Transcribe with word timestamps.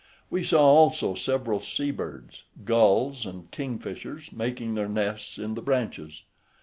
We 0.31 0.43
saw 0.43 0.63
also 0.65 1.13
several 1.13 1.59
sea 1.61 1.91
birds, 1.91 2.45
gulls, 2.65 3.23
and 3.27 3.51
kingfishers, 3.51 4.31
making 4.33 4.73
their 4.73 4.89
nests 4.89 5.37
in 5.37 5.53
the 5.53 5.61
branches. 5.61 6.23